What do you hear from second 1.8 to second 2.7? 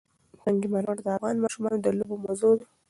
د لوبو موضوع ده.